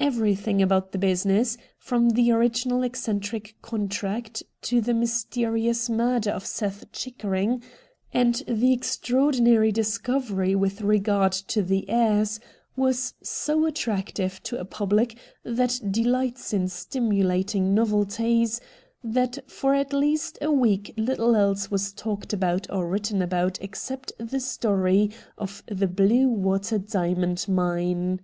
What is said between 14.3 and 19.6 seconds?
to a public that delights in stimu lating novelties, that